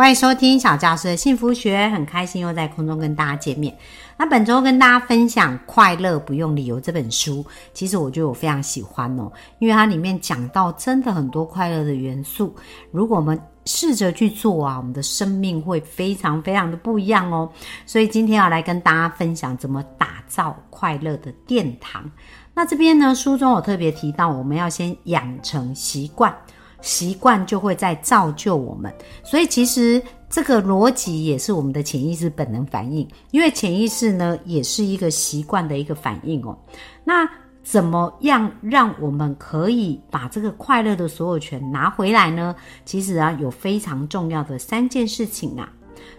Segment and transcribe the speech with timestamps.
[0.00, 3.76] 欢迎收听小教师的幸福学，很开心又在空中跟大家见面。
[4.16, 7.44] 那本周跟大家分享《快乐不用理由》这本书，
[7.74, 12.56] 其实我觉得我非常喜欢哦，因为它里面讲到真的很多快乐的元素。
[12.90, 17.46] 如果我们试着去做啊，我们的生命会非常非常的不一样哦。
[17.84, 22.10] 所以今天要来跟大家分享怎么打造快乐的殿堂。
[22.54, 26.34] 那这边呢，书中有特别提到，我们要先养成习惯。
[26.82, 36.56] 习惯就会在造就我们，所以其实这个逻辑也是我们的潜意识本能反应，因为潜意识呢也是一个习惯的一个反应哦。
[37.04, 37.28] 那
[37.62, 42.54] 怎么样让我们可以把这个快乐的所有权拿回来呢？
[42.84, 45.70] 其实啊，有非常重要的三件事情啊，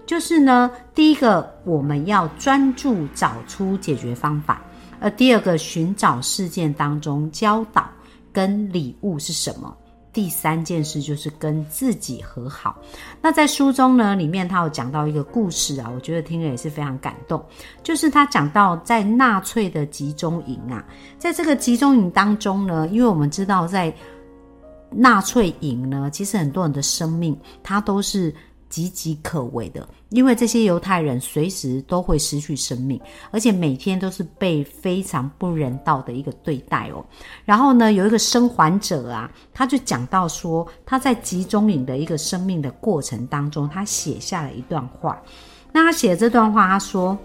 [0.06, 4.62] 就是呢，第一个我们要专注找出解决方法，
[5.00, 7.89] 而第二个寻找事件当中教导
[8.32, 9.76] 跟礼物是什么。
[10.14, 12.78] 第三件事就是跟自己和好。
[13.22, 17.44] 那在书中呢，里面他有讲到一个故事啊，我觉得听了也是非常感动。
[17.84, 20.84] 就是他讲到在纳粹的集中营啊，
[21.17, 23.94] 在这个集中营当中呢，因为我们知道在
[24.89, 28.34] 纳粹营呢，其实很多人的生命他都是。
[28.72, 37.05] 岌岌可危的，因为这些犹太人随时都会失去生命，而且每天都是被非常不人道的一个对待哦。
[37.44, 45.22] 然后呢，有一个生还者啊，他就讲到说，他在集中营的一个生命的过程当中，他写下了一段话。
[45.73, 47.17] 那他写这段话，他说：“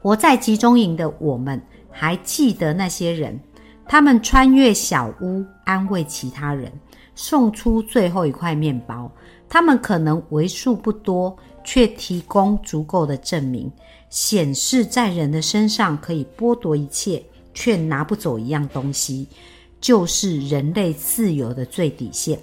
[0.00, 3.38] 活在集中营的我们，还记得那些人，
[3.86, 6.72] 他们穿越小屋，安慰其他人，
[7.14, 9.10] 送出最后一块面包。”
[9.48, 13.70] 他们可能为数不多，却提供足够的证明，
[14.10, 19.28] 显示在人的身上可以剥夺一切，却拿不走一样东西，
[19.80, 22.38] 就是人类自由的最底线。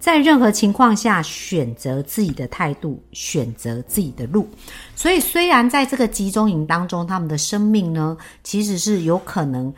[0.00, 4.46] 在任何情况下，选择自己的态度，选择自己的路。
[4.94, 9.72] 所以，虽然在这个集中营当中，他们的生命呢，其实是有可能。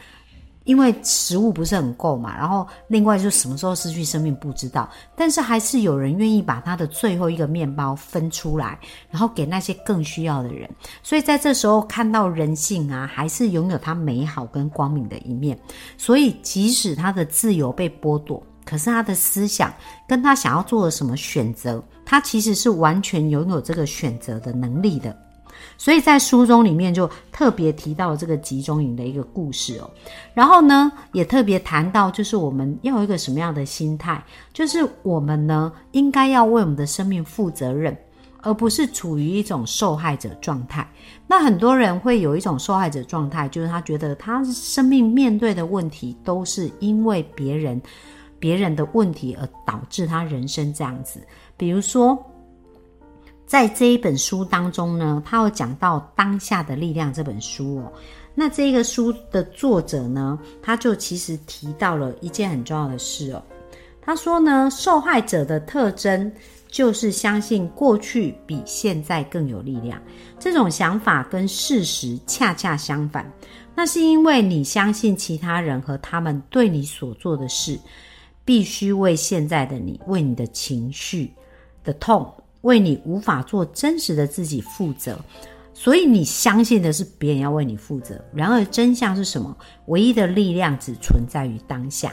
[0.66, 8.78] 因为食物不是很够嘛，然后另外就什么时候失去生命不知道，但是还是有人愿意把他的最后一个面包分出来，
[9.08, 10.68] 然后给那些更需要的人。
[11.02, 15.58] 所以在这时候看到人性啊，还是拥有它美好跟光明的一面。
[15.96, 19.72] 所以即使他的自由被剥夺，可是他的思想
[20.06, 25.16] 跟他想要做的什么选择，他其实是完全拥有这个选择的能力的。
[25.78, 29.90] 所以在书中里面就特别提到这个集中营的一个故事哦，
[30.32, 37.96] 然后呢也特别谈到，就是我们要有一个什么样的心态，就是我们呢应该要为我们的生命负责任，
[38.40, 40.88] 而不是处于一种受害者状态。
[41.26, 47.80] 那很多人会有一种受害者状态，就是他觉得他生命面对的问题都是因为别人
[48.38, 51.20] 别人的问题而导致他人生这样子，
[51.56, 52.18] 比如说。
[53.46, 57.92] 在这一本书当中呢，他有讲到《当下的力量》这本书哦。
[58.34, 63.42] 那这个书的作者呢，他就其实提到了一件很重要的事哦。
[64.02, 66.30] 他说呢，受害者的特征
[66.68, 70.00] 就是相信过去比现在更有力量。
[70.38, 73.32] 这种想法跟事实恰恰相反。
[73.74, 77.78] 那是因为你相信其他人和他们对你所做的事，
[78.44, 81.32] 必须为现在的你、为你的情绪
[81.84, 82.32] 的痛。
[82.66, 85.16] 为你无法做真实的自己负责，
[85.72, 88.20] 所以你相信的是别人要为你负责。
[88.34, 89.56] 然而真相是什么？
[89.86, 92.12] 唯一的力量只存在于当下。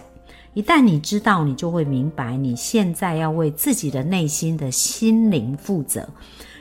[0.53, 6.07] 一旦你知道，你就会明白，你现在要为自己的内心的心灵负责。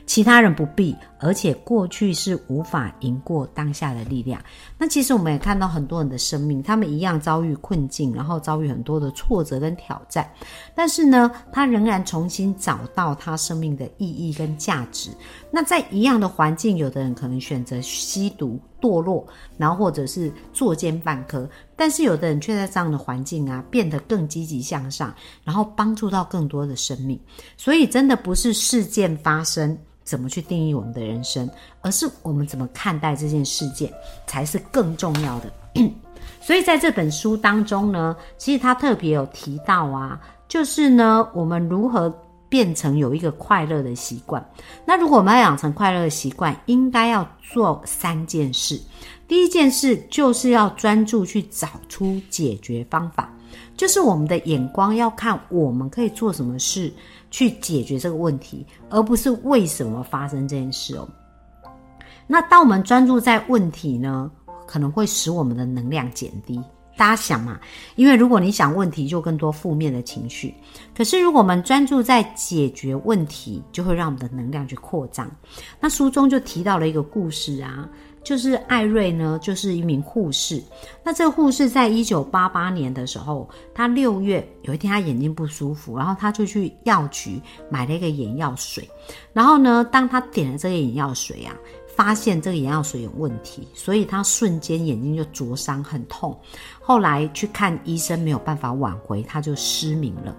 [0.07, 4.43] 其他人不必，而且过去是无法赢过当下的力量。
[4.77, 10.29] 那其实我们也看到很多人的生命，他们一样遭遇困境，然后遭遇很多的挫折跟挑战，
[10.75, 15.11] 但是呢，他仍然重新找到他生命的意义跟价值。
[15.51, 19.25] 那在一样的环境，有的人可能选择吸毒堕落，
[19.57, 25.15] 然后或者是作奸犯科，但是有的人却在这样的环境啊，变得更积极向上，
[25.45, 27.21] 然后帮助到更多的生命。
[27.57, 29.79] 所以，真的不是事件发生。
[30.13, 31.49] 怎么去定义我们的人生，
[31.81, 33.91] 而是我们怎么看待这件事件
[34.27, 35.51] 才是更重要的。
[36.39, 42.15] 所以在这本书当中呢，其实他特别有提到啊，就是呢，我们如何
[42.51, 44.47] 变成有一个快乐的习惯。
[44.85, 48.79] 那如果我们要养成快乐的习惯，应该要做三件事。
[49.27, 53.33] 第一件事就是要专注去找出解决方法。
[53.77, 56.93] 就是我们的眼光要看我们可以做什么事
[57.31, 61.09] 去解决这个问题，而不是为什么发生这件事哦。
[62.27, 64.31] 那当我们专注在问题呢，
[64.67, 66.61] 可能会使我们的能量减低。
[66.95, 67.59] 大家想嘛，
[67.97, 70.55] 因为如果你想问题，就更多负面的情绪。
[70.95, 75.29] 可是如果我们专注在解决问题，就会让我们的能量去扩张。
[75.81, 77.89] 那书中就提到了一个故事啊，
[78.23, 80.63] 就是艾瑞呢，就是一名护士。
[81.03, 88.89] 那这个护士在一九八八年的时候，他六月有一天他眼睛不舒服，然后他就去药局买了一个眼药水。
[89.33, 91.55] 然后呢，当他点了这个眼药水啊。
[91.95, 96.35] 发现这个眼药水有问题，所以他瞬间眼睛就灼伤，很痛。
[96.81, 100.35] 后来去看医生，没有办法挽回，他就失明了。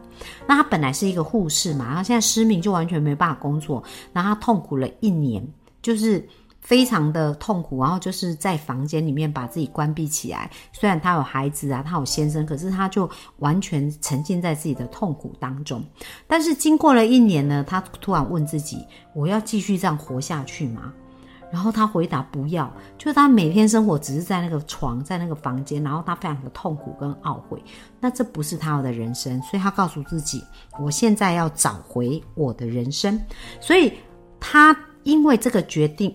[0.48, 3.84] 那他本来是一个护士嘛，他现在失明就完全没办法工作。
[4.12, 5.48] 然后他痛苦了一年，
[5.84, 6.28] 就是
[6.64, 10.50] 非常的痛苦，然后就是在房间里面把自己关闭起来。
[10.72, 15.84] 虽然他有孩子啊，他有先生，可是他就完全沉浸在自己的痛苦当中。
[16.26, 18.84] 但是经过了一年呢，他突然问自己：
[19.14, 20.92] 我要继续这样活下去吗？
[21.52, 27.62] 然后他回答不要，就是他每天生活只是在那个床，在那个房间，然后他非常的痛苦跟懊悔，
[28.00, 30.44] 那这不是他的人生，所以他告诉自己，
[30.80, 33.22] 我现在要找回我的人生，
[33.62, 33.94] 所以
[34.40, 36.12] 他因为这个决定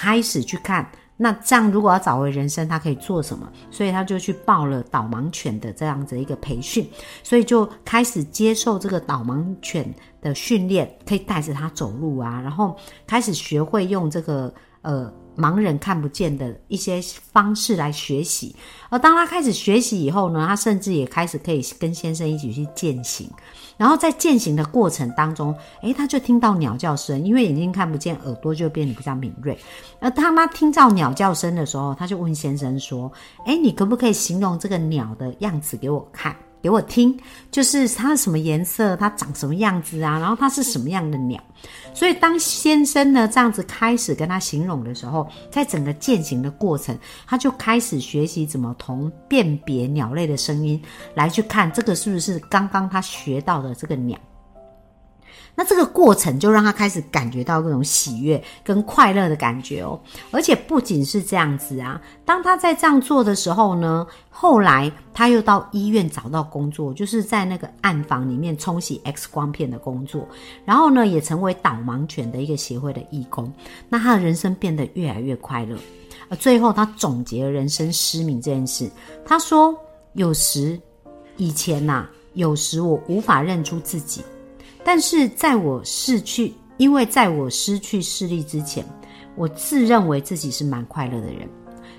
[0.00, 3.50] 开始去看，那这样如果要找回人生，他可以做什么？
[3.68, 6.88] 所以他就去报了导盲犬的这样子一个培训，
[7.24, 12.76] 所以就开始接受这个导盲犬的训练，可以带着它走路啊，然后
[13.08, 14.54] 开始学会用这个。
[14.82, 17.00] 呃，盲人看不见的一些
[17.32, 18.56] 方式来学习，
[18.90, 23.30] 而当他开始学习以后呢，他甚至也开始可以跟先生一起去践行。
[23.76, 29.56] 然后在践行的过程当中，诶，他就听到鸟叫声，因为眼睛看不见，耳朵就变得比较敏锐。
[30.00, 33.12] 而当他听到鸟叫声的时候，他就问先生说
[33.46, 37.16] ：“诶，你可不可以形容这个鸟的样子给我看？”给我听，
[37.50, 40.18] 就是它是什么颜色，它长什么样子啊？
[40.18, 41.42] 然后它是什么样的鸟？
[41.94, 46.96] 所以当先生呢这样子开始跟他形容的时候，在整个践行的过程，
[47.26, 50.80] 他就开始学习怎么同辨别鸟类的声音
[51.14, 54.18] 来去看这个是不是刚刚他学到的这个鸟。
[55.60, 59.98] 那这个过程就让他开始感觉到各种喜悦跟快乐的感觉哦，
[60.30, 70.28] 而且不仅是这样子啊，当他在这样做的时候呢，后来他又到医院找到工作，就是在那个暗房里面冲洗 X 光片的工作，
[70.64, 73.52] 然后呢，也成为导盲犬的一个协会的义工。
[73.88, 75.76] 那他的人生变得越来越快乐，
[76.28, 78.88] 而最后他总结人生失明这件事，
[79.26, 79.74] 他说：
[80.12, 80.80] 有时
[81.36, 84.22] 以前呐，有时我无法认出自己。
[84.90, 88.82] 但是在我失去，因为在我失去视力之前，
[89.36, 91.46] 我自认为自己是蛮快乐的人。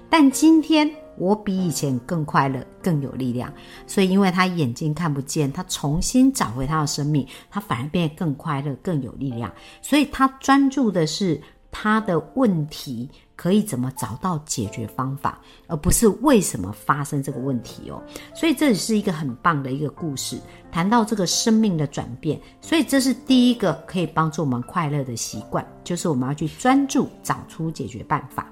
[0.10, 3.54] 但今天我比以前更快乐，更有力量。
[3.86, 9.54] 所以，因为他眼睛看不见，他重新找回他的生命，他反而变得更快乐，更有力量。
[9.84, 11.40] 所以他专注的是
[11.72, 13.10] 他的问题。
[13.40, 18.04] 可以怎么找到解决方法，而不是为什么发生这个问题哦。
[18.36, 20.38] 所以这也是一个很棒的一个故事，
[20.70, 22.38] 谈到这个生命的转变。
[22.60, 28.46] 所以这是第一个可以帮助我们快乐的习惯，就是我们要去专注找出解决办法。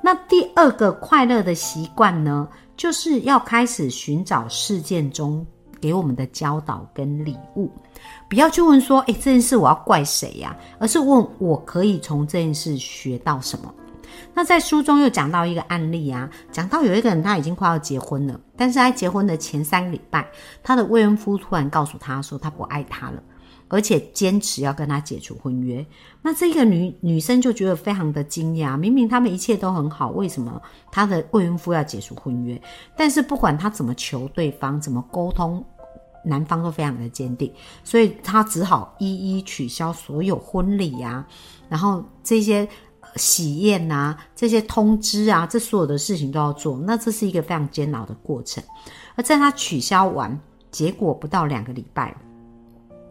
[0.00, 5.44] 那第二个快乐的习惯呢，就是要开始寻找事件中
[5.80, 7.70] 给我们的教导跟礼物，
[8.28, 10.56] 不要去问说，诶，这件事我要怪谁呀？
[10.78, 13.72] 而是问我可以从这件事学到什么。
[14.34, 20.26] 那在书中又讲到一个案例啊，讲到有一个人他已经快要结婚了，但是在结婚的前三个礼拜，
[20.62, 23.22] 他的未婚夫突然告诉他说他不爱他了，
[23.68, 25.84] 而且坚持要跟他解除婚约。
[26.22, 30.60] 那这个女女生就觉得非常的惊讶，明明他们一切都很好，为什么
[30.90, 32.60] 他的未婚夫要解除婚约？
[32.96, 35.64] 但是不管他怎么求对方，怎么沟通，
[36.24, 37.52] 男方都非常的坚定，
[37.84, 41.26] 所以他只好一一取消所有婚礼呀，
[41.68, 42.68] 然后这些。
[43.16, 48.62] 喜宴呐，这些通知啊，这所有的事情都要做，那这是一个非常煎熬的过程。
[49.16, 50.38] 而在他取消完，
[50.70, 52.14] 结果不到两个礼拜，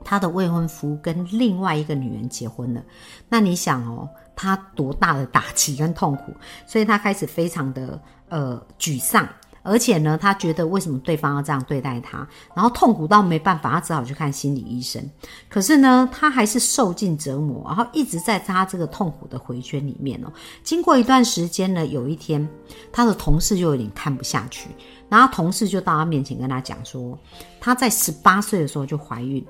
[0.10, 2.82] 他的未婚夫跟另外一个女人结婚了。
[3.28, 6.34] 那你想哦，他多大的打击跟痛苦，
[6.66, 9.28] 所以他开始非常的呃沮丧。
[9.64, 15.04] 而且呢，他觉得为什么对方要这样对待他，然后痛苦到没办法，他只好去看心理医生。
[15.50, 20.32] 可是呢，他还是受尽折磨，然后一直在他这个痛苦的回圈里面哦。
[20.64, 22.48] 经过一段时间呢，有一天，
[22.94, 24.70] 他的同事就有点看不下去，
[25.10, 27.20] 然后同事就到他面前跟他讲说，
[27.60, 29.46] 他在十八岁的时候就怀孕，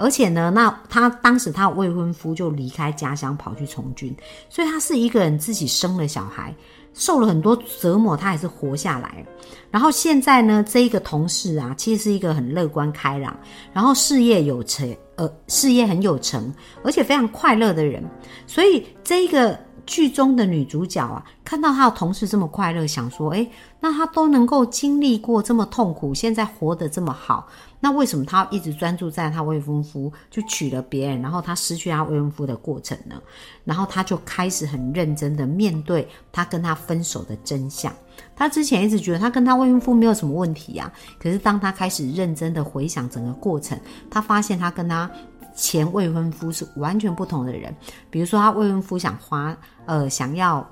[0.00, 4.16] 而且呢，那他当时他未婚夫就离开家乡跑去从军，
[4.48, 6.54] 所以他是一个人自己生了小孩。
[6.92, 9.24] 受了很多折磨，他还是活下来。
[9.70, 13.36] 然后现在呢，这一个同事啊，其实是一个很乐观开朗，
[13.72, 16.52] 然后事业有成，呃，事业很有成，
[16.82, 18.02] 而且非常快乐的人。
[18.46, 19.56] 所以这一个。
[19.86, 23.44] 剧中的女主角啊，看到她的同事这么快乐，想说：哎，
[23.80, 27.48] 那她都能够经历过这么痛苦，现在活得这么好，
[27.80, 33.20] 那为什么她一直专注在她未婚夫就娶了别人，然后她失去她未婚夫的过程呢？
[33.64, 37.92] 然后她就开始很认真的面对她跟他分手的真相。
[38.36, 43.78] 她之前一直觉得她跟她未婚夫没有什么问题啊，可是当她开始认真的回想整个过程，
[44.10, 45.10] 她发现她跟他。
[45.52, 47.74] 前未婚夫是完全不同的人，
[48.08, 50.66] 比如说他未婚夫想花，呃，想要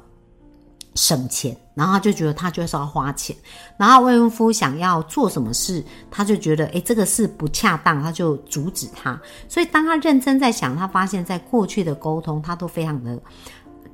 [0.99, 3.37] 省钱，然后他就觉得他就是要花钱，
[3.77, 9.21] 然后未婚夫想要做什么事，他就觉得诶这个事不恰当，他就阻止他。
[9.49, 13.17] 所以当他认真在想，他发现在过去的沟通，他都非常的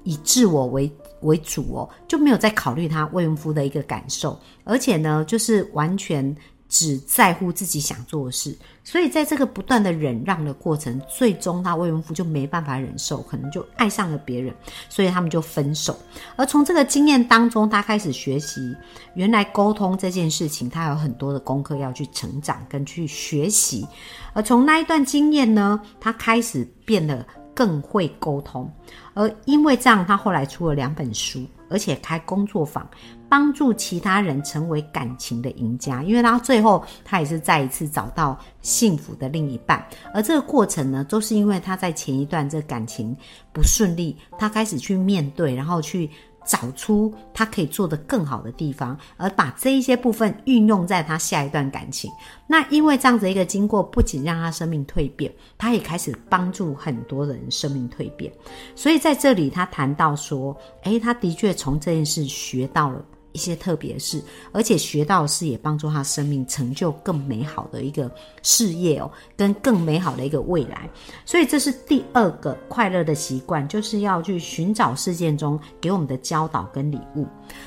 [0.03, 6.35] 以自我为为主哦，就没有再考虑他未婚夫的一个感受，而且呢，就是完全。
[6.75, 8.53] 只在乎自己想做的事，
[8.83, 14.53] 所以在这个不断的忍让的过程，最终他未婚夫就没办法忍受，可能就爱上了别人，
[14.89, 15.97] 所以他们就分手。
[16.35, 18.75] 而从这个经验当中，他开始学习，
[19.15, 23.87] 原来沟通这件事情，他有很多的功课要去成长跟去学习。
[24.33, 27.25] 而从那一段经验呢，他开始变得
[27.55, 28.71] 更会沟通，
[29.15, 31.47] 而因为这样，他后来出了两本书。
[31.71, 32.87] 而且开工作坊，
[33.29, 43.17] 帮助其他人成为感情的赢家，因为他最后他也是再一次找到幸福的另一半，而这个过程呢，都是因为他在前一段这感情
[43.53, 46.09] 不顺利，他开始去面对，然后去。
[46.45, 52.11] 找出他可以做得更好的地方，而把这一些部分运用在他下一段感情。
[52.47, 58.33] 那因为这样子一个经过，不仅让他生命蜕变，他也开始帮助很多人生命蜕变。
[58.75, 64.23] 所以在这里，他谈到说：“诶，他的确从这件事学到了。”一些特别事，
[64.53, 68.11] 而且学到是也帮助他生命成就更美好的一个
[68.43, 70.89] 事业哦，跟更美好的一个未来。
[71.27, 77.27] 所以这是第二个快乐的习惯，就是要去寻找事件中给我们的教导跟礼物。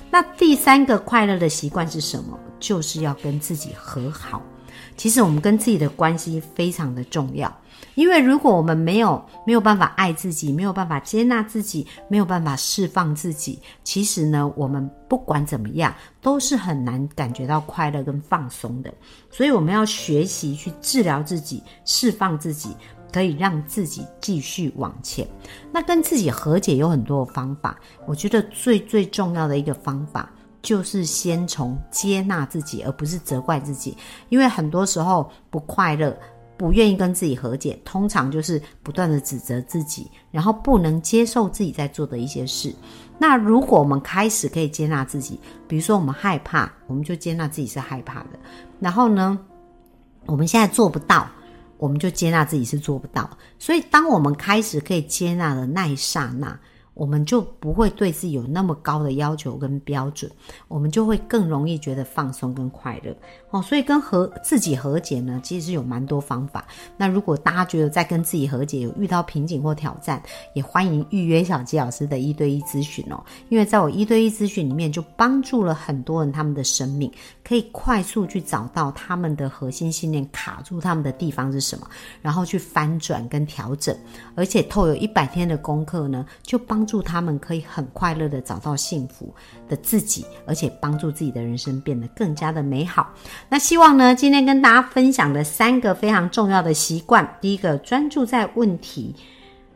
[0.09, 2.39] 那第三个快乐的习惯是什么？
[2.59, 4.41] 就是要跟自己和好。
[4.95, 7.53] 其实我们跟自己的关系非常的重要。
[7.97, 18.93] 因为如果我们没有没有办法爱自己，没有办法接纳自己，没有办法释放自己，其实呢，我们不管怎么样，都是很难感觉到快乐跟放松的。
[19.31, 22.69] 所以我们要学习去治疗自己，释放自己，
[23.11, 25.27] 可以让自己继续往前。
[25.73, 33.97] 那跟自己和解有很多的方法，我觉得最最重要的一个方法，就是先从接纳自己，而不是责怪自己。
[34.29, 36.15] 因为很多时候不快乐。
[36.57, 42.73] 不愿意跟自己和解，通常就是不断的指责自己，然后不能接受自己在做的一些事。
[43.19, 48.39] 那如果我们开始可以接纳自己，比如说我们害怕，我们就接纳自己是害怕的。
[48.79, 49.39] 然后呢，
[50.25, 51.29] 我们现在做不到，
[51.77, 53.29] 我们就接纳自己是做不到。
[53.59, 56.59] 所以，当我们开始可以接纳的那一刹那。
[56.93, 60.31] 我们就不会对自己有那么高的要求跟标准，
[60.67, 63.15] 我们就会更容易觉得放松跟快乐
[63.51, 63.61] 哦。
[63.61, 66.65] 所以跟和自己和解呢，其实有蛮多方法。
[66.97, 70.19] 那如果大家觉得在跟自己和解有遇到瓶颈或挑战，
[70.55, 73.23] 也欢迎预约小吉老师的一对一咨询哦。
[73.49, 77.11] 因为在我一对一咨询里面，就帮助了很多人，他们的生命
[77.43, 81.87] 可以快速去找到他们的核心信念卡住他们的地方是什么，
[82.23, 83.95] 然后去翻转跟调整，
[84.33, 86.87] 而且透有一百天的功课呢，就帮。
[86.87, 89.35] 助他们可以很快乐的找到幸福
[89.67, 93.11] 的自己，而且帮助自己的人生变得更加的美好。
[93.49, 99.15] 那希望呢，今天跟大家分享的三个非常重要的习惯：第一个，专注在问题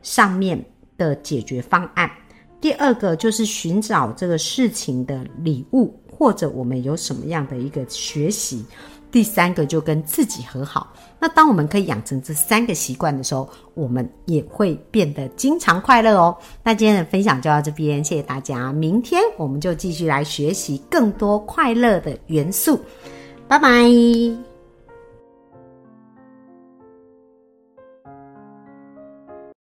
[0.01, 0.63] 上面
[0.97, 2.09] 的解决方案；
[2.59, 8.65] 第二个，就是寻找这个事情的礼物，或者我们有什么样的一个学习。
[9.11, 10.93] 第三个就跟自己和好。
[11.19, 16.33] 那当我们可以养成这三个习惯的时候，我们也会变得经常快乐哦。
[16.63, 18.71] 那今天的分享就到这边，谢谢大家。
[18.71, 22.79] 明天我们就继续来学习更多快乐的元素。
[23.51, 24.50] 拜拜。